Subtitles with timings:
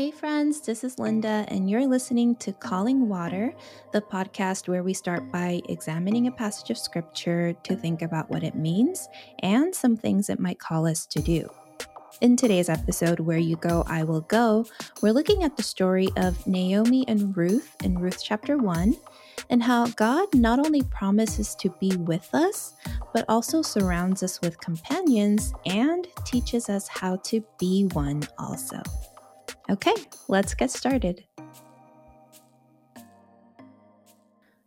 [0.00, 3.52] Hey, friends, this is Linda, and you're listening to Calling Water,
[3.92, 8.42] the podcast where we start by examining a passage of scripture to think about what
[8.42, 9.10] it means
[9.40, 11.46] and some things it might call us to do.
[12.22, 14.64] In today's episode, Where You Go, I Will Go,
[15.02, 18.96] we're looking at the story of Naomi and Ruth in Ruth chapter 1
[19.50, 22.72] and how God not only promises to be with us,
[23.12, 28.80] but also surrounds us with companions and teaches us how to be one also.
[29.70, 29.94] Okay,
[30.26, 31.22] let's get started.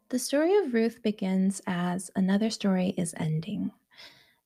[0.08, 3.72] The story of Ruth begins as another story is ending.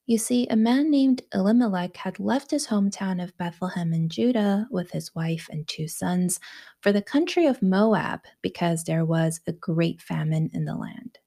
[0.08, 4.90] You see, a man named Elimelech had left his hometown of Bethlehem in Judah with
[4.90, 6.40] his wife and two sons
[6.80, 11.20] for the country of Moab because there was a great famine in the land.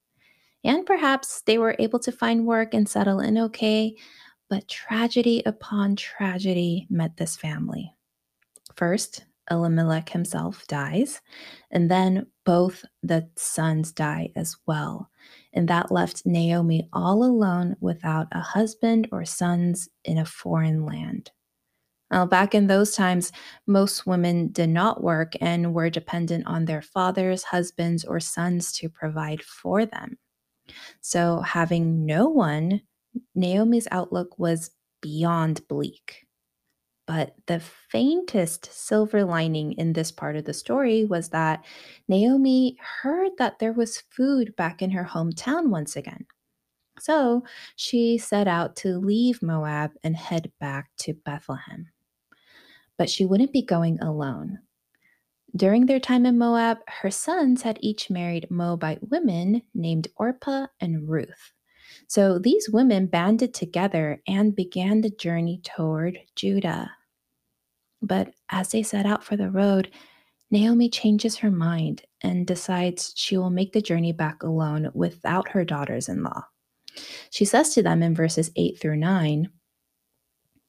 [0.64, 3.94] And perhaps they were able to find work and settle in okay,
[4.48, 7.94] but tragedy upon tragedy met this family.
[8.80, 11.20] First, Elimelech himself dies,
[11.70, 15.10] and then both the sons die as well.
[15.52, 21.30] And that left Naomi all alone without a husband or sons in a foreign land.
[22.10, 23.32] Well, back in those times,
[23.66, 28.88] most women did not work and were dependent on their fathers, husbands, or sons to
[28.88, 30.16] provide for them.
[31.02, 32.80] So, having no one,
[33.34, 34.70] Naomi's outlook was
[35.02, 36.26] beyond bleak.
[37.10, 41.64] But the faintest silver lining in this part of the story was that
[42.06, 46.24] Naomi heard that there was food back in her hometown once again.
[47.00, 47.42] So
[47.74, 51.88] she set out to leave Moab and head back to Bethlehem.
[52.96, 54.60] But she wouldn't be going alone.
[55.56, 61.08] During their time in Moab, her sons had each married Moabite women named Orpah and
[61.08, 61.50] Ruth.
[62.06, 66.92] So these women banded together and began the journey toward Judah.
[68.02, 69.90] But as they set out for the road,
[70.50, 75.64] Naomi changes her mind and decides she will make the journey back alone without her
[75.64, 76.44] daughters in law.
[77.30, 79.50] She says to them in verses 8 through 9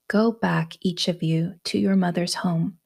[0.07, 2.77] Go back, each of you, to your mother's home.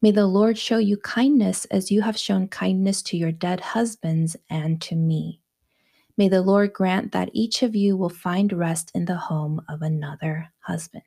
[0.00, 4.36] May the Lord show you kindness as you have shown kindness to your dead husbands
[4.48, 5.42] and to me.
[6.16, 9.82] May the Lord grant that each of you will find rest in the home of
[9.82, 11.04] another husband.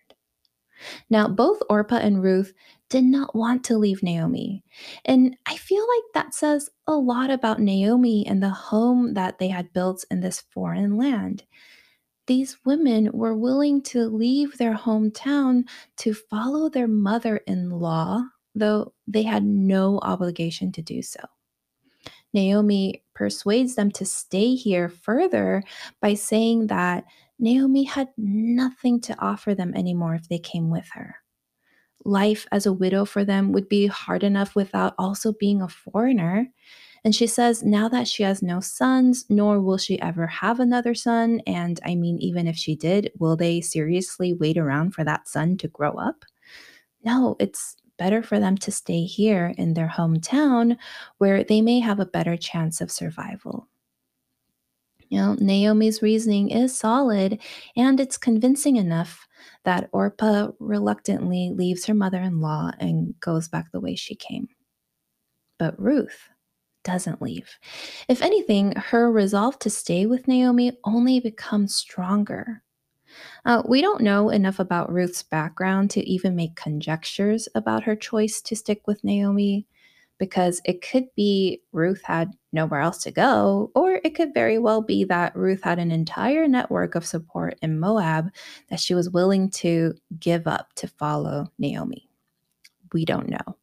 [1.10, 2.54] Now, both Orpah and Ruth
[2.90, 4.64] did not want to leave Naomi.
[5.06, 9.48] And I feel like that says a lot about Naomi and the home that they
[9.48, 11.44] had built in this foreign land.
[12.28, 15.64] These women were willing to leave their hometown
[15.98, 18.24] to follow their mother in law,
[18.56, 21.20] though they had no obligation to do so.
[22.34, 25.64] Naomi persuades them to stay here further
[26.02, 27.06] by saying that
[27.40, 31.16] Naomi had nothing to offer them anymore if they came with her.
[32.06, 36.48] Life as a widow for them would be hard enough without also being a foreigner.
[37.04, 40.96] And she says now that she has no sons, nor will she ever have another
[40.96, 45.28] son, and I mean, even if she did, will they seriously wait around for that
[45.28, 46.26] son to grow up?
[47.04, 50.78] No, it's better for them to stay here in their hometown
[51.18, 53.68] where they may have a better chance of survival.
[55.10, 57.40] You know, Naomi's reasoning is solid
[57.78, 59.28] and it's convincing enough
[59.64, 64.48] that Orpah reluctantly leaves her mother in law and goes back the way she came.
[65.58, 66.30] But Ruth
[66.84, 67.50] doesn't leave.
[68.08, 72.62] If anything, her resolve to stay with Naomi only becomes stronger.
[73.46, 78.42] Uh, we don't know enough about Ruth's background to even make conjectures about her choice
[78.42, 79.68] to stick with Naomi
[80.18, 84.82] because it could be Ruth had nowhere else to go, or it could very well
[84.82, 88.30] be that Ruth had an entire network of support in Moab
[88.70, 92.10] that she was willing to give up to follow Naomi.
[92.94, 93.58] We don't know.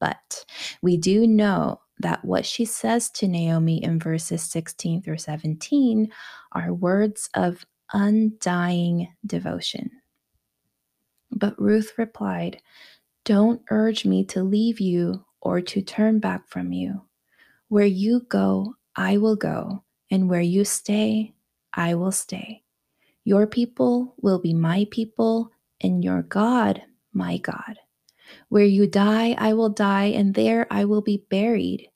[0.00, 0.44] But
[0.82, 6.08] we do know that what she says to Naomi in verses 16 through 17
[6.52, 9.90] are words of undying devotion.
[11.32, 12.62] But Ruth replied,
[13.24, 17.02] Don't urge me to leave you or to turn back from you.
[17.68, 21.34] Where you go, I will go, and where you stay,
[21.74, 22.62] I will stay.
[23.24, 25.50] Your people will be my people,
[25.80, 26.82] and your God,
[27.12, 27.78] my God.
[28.48, 31.88] Where you die, I will die, and there I will be buried.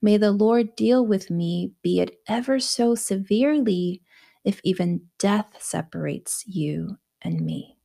[0.00, 4.02] May the Lord deal with me, be it ever so severely,
[4.44, 7.75] if even death separates you and me.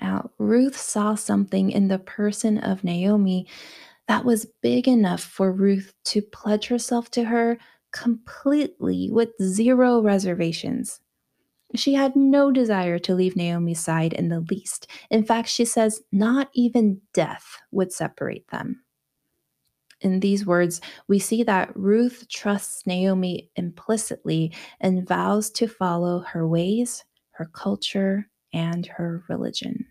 [0.00, 3.46] Now, Ruth saw something in the person of Naomi
[4.08, 7.58] that was big enough for Ruth to pledge herself to her
[7.92, 11.00] completely with zero reservations.
[11.76, 14.88] She had no desire to leave Naomi's side in the least.
[15.10, 18.82] In fact, she says not even death would separate them.
[20.00, 26.48] In these words, we see that Ruth trusts Naomi implicitly and vows to follow her
[26.48, 29.86] ways, her culture, and her religion.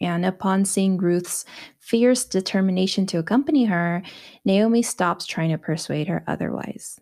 [0.00, 1.44] And upon seeing Ruth's
[1.80, 4.02] fierce determination to accompany her,
[4.44, 7.00] Naomi stops trying to persuade her otherwise.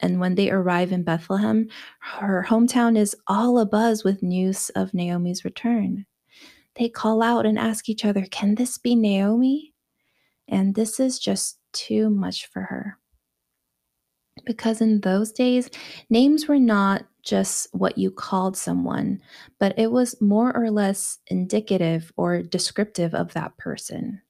[0.00, 1.68] And when they arrive in Bethlehem,
[2.00, 6.06] her hometown is all abuzz with news of Naomi's return.
[6.76, 9.74] They call out and ask each other, Can this be Naomi?
[10.48, 12.98] And this is just too much for her.
[14.44, 15.70] Because in those days,
[16.10, 19.20] names were not just what you called someone,
[19.58, 24.20] but it was more or less indicative or descriptive of that person.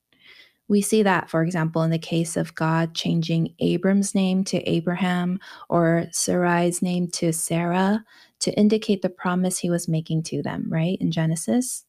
[0.68, 5.38] We see that, for example, in the case of God changing Abram's name to Abraham
[5.68, 8.04] or Sarai's name to Sarah
[8.40, 11.84] to indicate the promise he was making to them, right, in Genesis.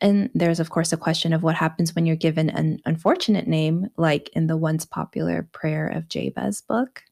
[0.00, 3.88] And there's, of course, a question of what happens when you're given an unfortunate name,
[3.96, 7.02] like in the once popular Prayer of Jabez book.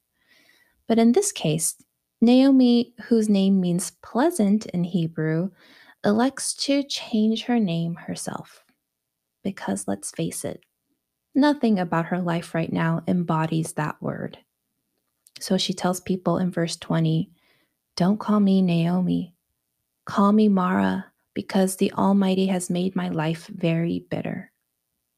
[0.88, 1.76] But in this case,
[2.20, 5.50] Naomi, whose name means pleasant in Hebrew,
[6.04, 8.64] elects to change her name herself.
[9.42, 10.62] Because let's face it,
[11.34, 14.38] nothing about her life right now embodies that word.
[15.40, 17.30] So she tells people in verse 20,
[17.96, 19.34] Don't call me Naomi,
[20.04, 24.52] call me Mara, because the Almighty has made my life very bitter.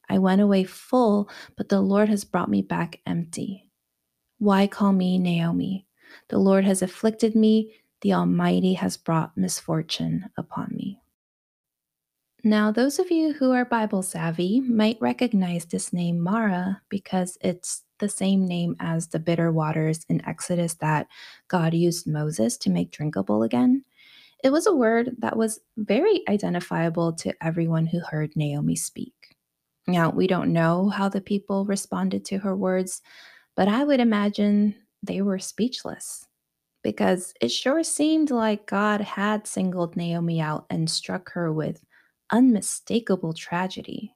[0.08, 3.70] I went away full, but the Lord has brought me back empty.
[4.38, 5.87] Why call me Naomi?
[6.32, 10.99] The Lord has afflicted me, the Almighty has brought misfortune upon me.
[12.43, 17.82] Now, those of you who are Bible savvy might recognize this name Mara because it's
[17.99, 21.06] the same name as the bitter waters in Exodus that
[21.49, 23.84] God used Moses to make drinkable again.
[24.43, 29.37] It was a word that was very identifiable to everyone who heard Naomi speak.
[29.87, 33.02] Now, we don't know how the people responded to her words,
[33.55, 36.26] but I would imagine they were speechless
[36.82, 41.84] because it sure seemed like God had singled Naomi out and struck her with
[42.31, 44.14] unmistakable tragedy.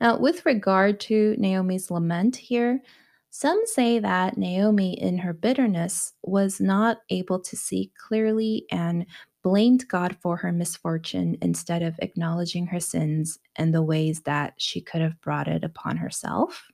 [0.00, 2.82] Now, with regard to Naomi's lament here,
[3.30, 9.06] some say that Naomi, in her bitterness, was not able to see clearly and
[9.42, 14.80] blamed God for her misfortune instead of acknowledging her sins and the ways that she
[14.80, 16.66] could have brought it upon herself.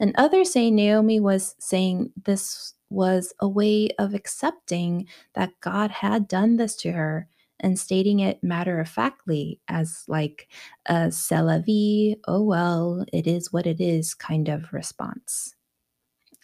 [0.00, 6.28] And others say Naomi was saying this was a way of accepting that God had
[6.28, 7.28] done this to her
[7.60, 10.48] and stating it matter of factly as like
[10.86, 15.54] a c'est oh well, it is what it is kind of response.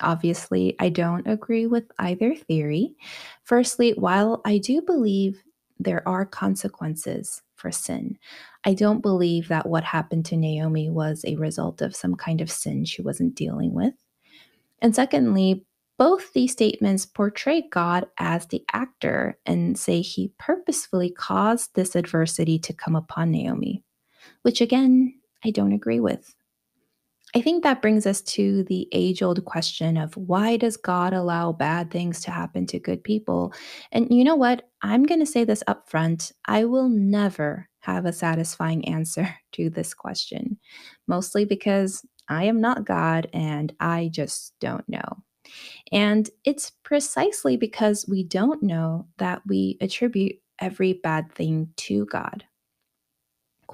[0.01, 2.97] Obviously, I don't agree with either theory.
[3.45, 5.43] Firstly, while I do believe
[5.79, 8.19] there are consequences for sin,
[8.67, 12.51] I don't believe that what happened to Naomi was a result of some kind of
[12.51, 13.95] sin she wasn't dealing with.
[14.83, 15.65] And secondly,
[15.97, 22.59] both these statements portray God as the actor and say he purposefully caused this adversity
[22.59, 23.83] to come upon Naomi,
[24.43, 26.35] which again, I don't agree with.
[27.37, 31.51] I think that brings us to the age old question of why does God allow
[31.51, 33.53] bad things to happen to good people?
[33.91, 34.69] And you know what?
[34.83, 36.31] I'm going to say this up front.
[36.47, 40.59] I will never have a satisfying answer to this question,
[41.09, 45.25] mostly because I am not God and I just don't know.
[45.91, 52.45] And it's precisely because we don't know that we attribute every bad thing to God.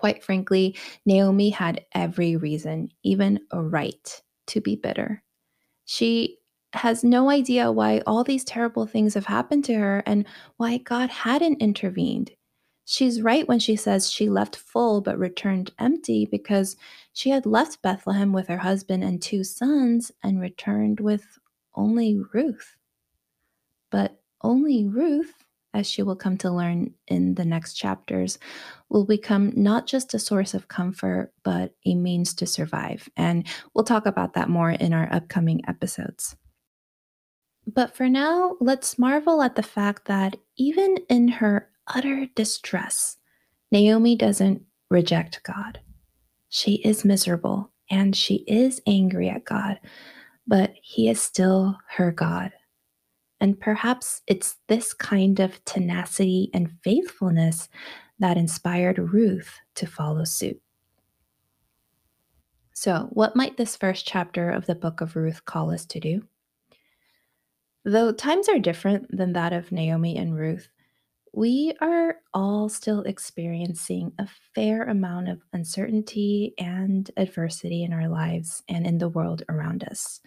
[0.00, 5.22] Quite frankly, Naomi had every reason, even a right, to be bitter.
[5.84, 6.38] She
[6.72, 10.26] has no idea why all these terrible things have happened to her and
[10.56, 12.30] why God hadn't intervened.
[12.86, 16.78] She's right when she says she left full but returned empty because
[17.12, 21.38] she had left Bethlehem with her husband and two sons and returned with
[21.74, 22.78] only Ruth.
[23.90, 25.34] But only Ruth
[25.72, 28.38] as she will come to learn in the next chapters,
[28.88, 33.08] will become not just a source of comfort, but a means to survive.
[33.16, 36.36] And we'll talk about that more in our upcoming episodes.
[37.66, 43.16] But for now, let's marvel at the fact that even in her utter distress,
[43.70, 45.80] Naomi doesn't reject God.
[46.48, 49.78] She is miserable and she is angry at God,
[50.46, 52.52] but He is still her God.
[53.40, 57.68] And perhaps it's this kind of tenacity and faithfulness
[58.18, 60.60] that inspired Ruth to follow suit.
[62.74, 66.22] So, what might this first chapter of the book of Ruth call us to do?
[67.84, 70.68] Though times are different than that of Naomi and Ruth,
[71.32, 78.62] we are all still experiencing a fair amount of uncertainty and adversity in our lives
[78.68, 80.20] and in the world around us.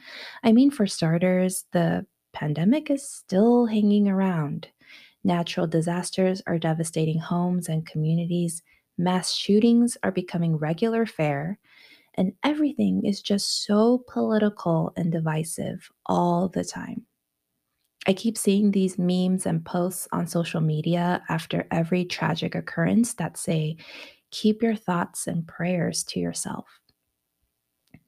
[0.44, 4.68] I mean, for starters, the pandemic is still hanging around.
[5.24, 8.62] Natural disasters are devastating homes and communities.
[8.98, 11.60] Mass shootings are becoming regular fare.
[12.16, 17.06] And everything is just so political and divisive all the time.
[18.06, 23.38] I keep seeing these memes and posts on social media after every tragic occurrence that
[23.38, 23.78] say,
[24.30, 26.66] keep your thoughts and prayers to yourself.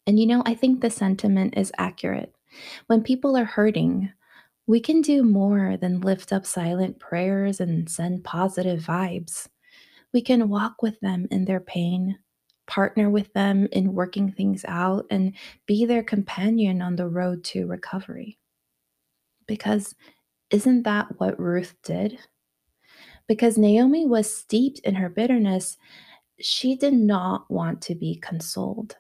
[0.06, 2.35] And you know, I think the sentiment is accurate.
[2.88, 4.12] When people are hurting,
[4.68, 9.48] we can do more than lift up silent prayers and send positive vibes.
[10.14, 12.18] We can walk with them in their pain,
[12.68, 15.34] partner with them in working things out, and
[15.66, 18.40] be their companion on the road to recovery.
[19.48, 19.94] Because
[20.50, 22.18] isn't that what Ruth did?
[23.28, 25.78] Because Naomi was steeped in her bitterness,
[26.40, 28.96] she did not want to be consoled.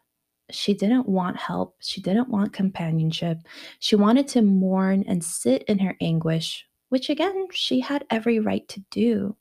[0.51, 1.75] She didn't want help.
[1.79, 3.39] She didn't want companionship.
[3.79, 8.67] She wanted to mourn and sit in her anguish, which again, she had every right
[8.69, 9.35] to do.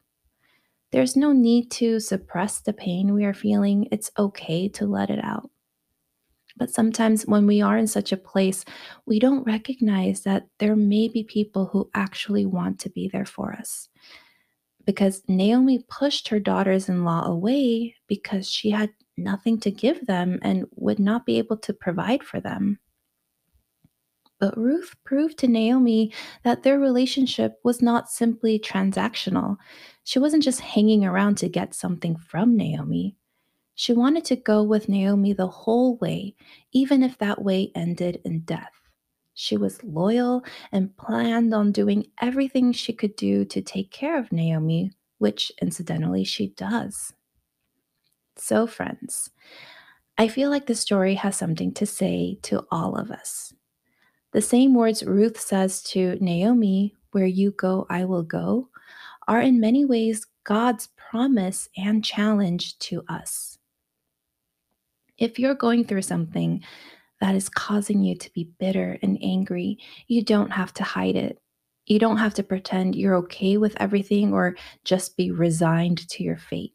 [0.92, 3.88] There's no need to suppress the pain we are feeling.
[3.90, 5.50] It's okay to let it out.
[6.56, 8.64] But sometimes when we are in such a place,
[9.06, 13.52] we don't recognize that there may be people who actually want to be there for
[13.52, 13.88] us.
[14.84, 20.38] Because Naomi pushed her daughters in law away because she had nothing to give them
[20.42, 22.78] and would not be able to provide for them.
[24.40, 26.12] But Ruth proved to Naomi
[26.42, 29.56] that their relationship was not simply transactional.
[30.02, 33.16] She wasn't just hanging around to get something from Naomi.
[33.74, 36.34] She wanted to go with Naomi the whole way,
[36.72, 38.83] even if that way ended in death.
[39.34, 44.32] She was loyal and planned on doing everything she could do to take care of
[44.32, 47.12] Naomi, which incidentally she does.
[48.36, 49.30] So, friends,
[50.16, 53.52] I feel like the story has something to say to all of us.
[54.32, 58.68] The same words Ruth says to Naomi, Where you go, I will go,
[59.26, 63.58] are in many ways God's promise and challenge to us.
[65.16, 66.62] If you're going through something
[67.20, 69.78] that is causing you to be bitter and angry,
[70.08, 71.40] you don't have to hide it.
[71.86, 76.38] You don't have to pretend you're okay with everything or just be resigned to your
[76.38, 76.74] fate.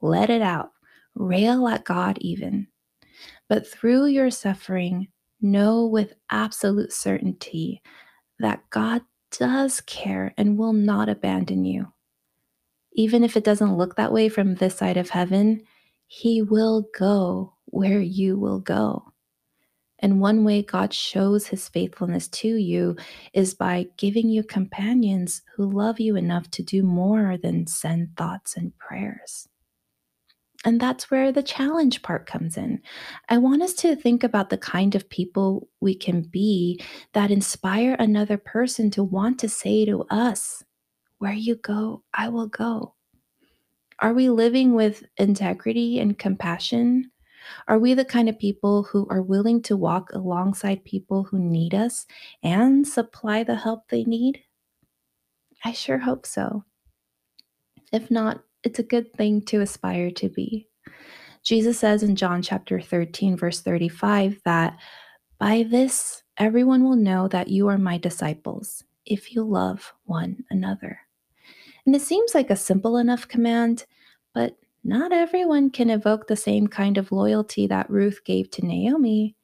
[0.00, 0.70] Let it out.
[1.14, 2.68] Rail at God, even.
[3.48, 5.08] But through your suffering,
[5.40, 7.82] know with absolute certainty
[8.38, 11.92] that God does care and will not abandon you.
[12.92, 15.62] Even if it doesn't look that way from this side of heaven,
[16.06, 19.12] He will go where you will go.
[20.00, 22.96] And one way God shows his faithfulness to you
[23.32, 28.56] is by giving you companions who love you enough to do more than send thoughts
[28.56, 29.48] and prayers.
[30.64, 32.80] And that's where the challenge part comes in.
[33.28, 36.80] I want us to think about the kind of people we can be
[37.12, 40.64] that inspire another person to want to say to us,
[41.18, 42.94] Where you go, I will go.
[44.00, 47.10] Are we living with integrity and compassion?
[47.66, 51.74] Are we the kind of people who are willing to walk alongside people who need
[51.74, 52.06] us
[52.42, 54.40] and supply the help they need?
[55.64, 56.64] I sure hope so.
[57.92, 60.68] If not, it's a good thing to aspire to be.
[61.42, 64.76] Jesus says in John chapter 13, verse 35, that
[65.38, 71.00] by this everyone will know that you are my disciples if you love one another.
[71.86, 73.86] And it seems like a simple enough command,
[74.34, 79.36] but not everyone can evoke the same kind of loyalty that Ruth gave to Naomi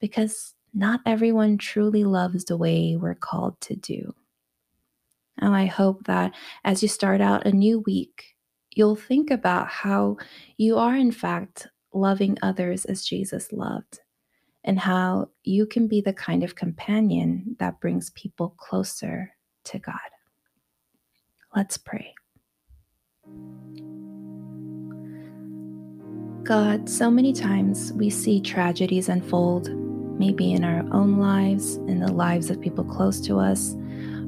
[0.00, 4.14] because not everyone truly loves the way we're called to do.
[5.38, 8.36] And I hope that as you start out a new week,
[8.70, 10.16] you'll think about how
[10.56, 14.00] you are, in fact, loving others as Jesus loved,
[14.62, 19.32] and how you can be the kind of companion that brings people closer
[19.64, 19.96] to God.
[21.54, 22.14] Let's pray.
[26.50, 29.70] God, so many times we see tragedies unfold,
[30.18, 33.76] maybe in our own lives, in the lives of people close to us,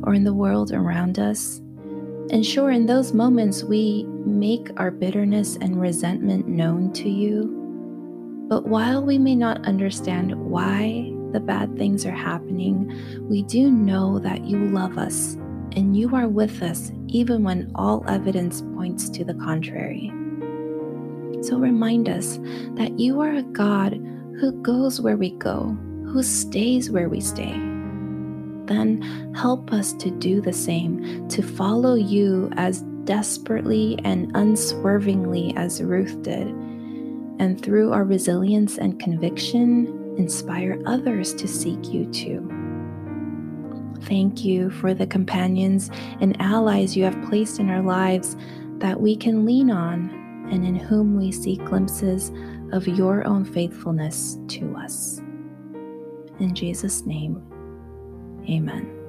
[0.04, 1.58] or in the world around us.
[2.30, 8.46] And sure, in those moments, we make our bitterness and resentment known to you.
[8.48, 14.20] But while we may not understand why the bad things are happening, we do know
[14.20, 15.34] that you love us
[15.74, 20.12] and you are with us even when all evidence points to the contrary.
[21.42, 22.38] So remind us
[22.74, 23.94] that you are a God
[24.40, 27.52] who goes where we go, who stays where we stay.
[28.66, 29.02] then
[29.34, 36.22] help us to do the same, to follow you as desperately and unswervingly as Ruth
[36.22, 36.46] did.
[37.38, 42.48] And through our resilience and conviction, inspire others to seek you too.
[44.02, 48.36] Thank you for the companions and allies you have placed in our lives
[48.78, 50.21] that we can lean on
[50.52, 52.30] and in whom we see glimpses
[52.72, 55.18] of your own faithfulness to us.
[56.38, 57.42] In Jesus' name,
[58.48, 59.01] amen.